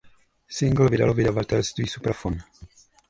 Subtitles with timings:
[0.47, 2.37] Singl vydalo vydavatelství Supraphon.